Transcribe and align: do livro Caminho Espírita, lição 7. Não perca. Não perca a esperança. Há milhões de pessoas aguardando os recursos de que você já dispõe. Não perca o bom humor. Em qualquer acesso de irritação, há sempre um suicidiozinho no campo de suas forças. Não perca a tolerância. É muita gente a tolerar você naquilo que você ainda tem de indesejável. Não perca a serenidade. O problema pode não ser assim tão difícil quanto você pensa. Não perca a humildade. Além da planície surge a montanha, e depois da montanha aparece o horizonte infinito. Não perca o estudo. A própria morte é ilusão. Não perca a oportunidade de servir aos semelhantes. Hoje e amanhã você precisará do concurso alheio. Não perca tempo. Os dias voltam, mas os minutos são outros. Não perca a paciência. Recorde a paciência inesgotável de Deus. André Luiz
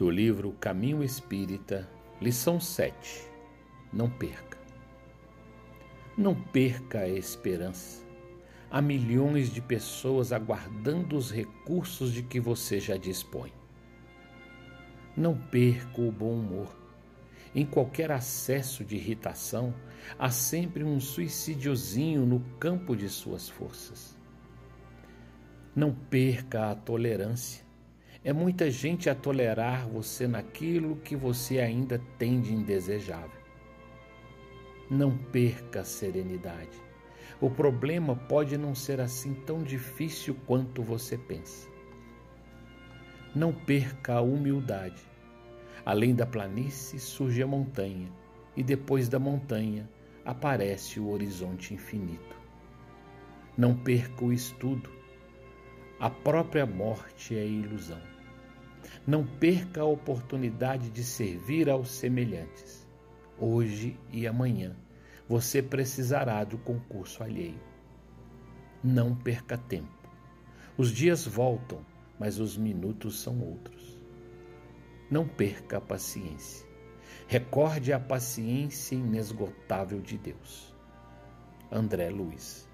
do 0.00 0.08
livro 0.08 0.56
Caminho 0.58 1.04
Espírita, 1.04 1.86
lição 2.22 2.58
7. 2.58 3.22
Não 3.92 4.08
perca. 4.08 4.56
Não 6.16 6.34
perca 6.34 7.00
a 7.00 7.08
esperança. 7.10 8.02
Há 8.70 8.80
milhões 8.80 9.52
de 9.52 9.60
pessoas 9.60 10.32
aguardando 10.32 11.18
os 11.18 11.30
recursos 11.30 12.14
de 12.14 12.22
que 12.22 12.40
você 12.40 12.80
já 12.80 12.96
dispõe. 12.96 13.52
Não 15.14 15.36
perca 15.36 16.00
o 16.00 16.10
bom 16.10 16.32
humor. 16.32 16.74
Em 17.54 17.66
qualquer 17.66 18.10
acesso 18.10 18.82
de 18.82 18.96
irritação, 18.96 19.74
há 20.18 20.30
sempre 20.30 20.82
um 20.82 20.98
suicidiozinho 20.98 22.24
no 22.24 22.40
campo 22.58 22.96
de 22.96 23.10
suas 23.10 23.50
forças. 23.50 24.16
Não 25.76 25.92
perca 25.92 26.70
a 26.70 26.74
tolerância. 26.74 27.68
É 28.22 28.34
muita 28.34 28.70
gente 28.70 29.08
a 29.08 29.14
tolerar 29.14 29.88
você 29.88 30.28
naquilo 30.28 30.96
que 30.96 31.16
você 31.16 31.58
ainda 31.58 31.98
tem 32.18 32.38
de 32.38 32.52
indesejável. 32.52 33.40
Não 34.90 35.16
perca 35.16 35.80
a 35.80 35.84
serenidade. 35.84 36.78
O 37.40 37.48
problema 37.48 38.14
pode 38.14 38.58
não 38.58 38.74
ser 38.74 39.00
assim 39.00 39.32
tão 39.32 39.62
difícil 39.62 40.36
quanto 40.46 40.82
você 40.82 41.16
pensa. 41.16 41.66
Não 43.34 43.54
perca 43.54 44.16
a 44.16 44.20
humildade. 44.20 45.02
Além 45.86 46.14
da 46.14 46.26
planície 46.26 47.00
surge 47.00 47.42
a 47.42 47.46
montanha, 47.46 48.12
e 48.54 48.62
depois 48.62 49.08
da 49.08 49.18
montanha 49.18 49.88
aparece 50.26 51.00
o 51.00 51.08
horizonte 51.08 51.72
infinito. 51.72 52.36
Não 53.56 53.74
perca 53.74 54.26
o 54.26 54.30
estudo. 54.30 54.99
A 56.00 56.08
própria 56.08 56.64
morte 56.64 57.36
é 57.36 57.46
ilusão. 57.46 58.00
Não 59.06 59.22
perca 59.22 59.82
a 59.82 59.84
oportunidade 59.84 60.88
de 60.88 61.04
servir 61.04 61.68
aos 61.68 61.90
semelhantes. 61.90 62.88
Hoje 63.38 64.00
e 64.10 64.26
amanhã 64.26 64.74
você 65.28 65.62
precisará 65.62 66.42
do 66.42 66.56
concurso 66.56 67.22
alheio. 67.22 67.60
Não 68.82 69.14
perca 69.14 69.58
tempo. 69.58 70.08
Os 70.74 70.90
dias 70.90 71.26
voltam, 71.26 71.84
mas 72.18 72.38
os 72.38 72.56
minutos 72.56 73.20
são 73.20 73.38
outros. 73.38 74.00
Não 75.10 75.28
perca 75.28 75.76
a 75.76 75.82
paciência. 75.82 76.66
Recorde 77.28 77.92
a 77.92 78.00
paciência 78.00 78.94
inesgotável 78.94 80.00
de 80.00 80.16
Deus. 80.16 80.74
André 81.70 82.08
Luiz 82.08 82.69